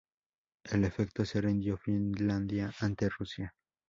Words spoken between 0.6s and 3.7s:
En efecto, se rindió Finlandia ante Rusia.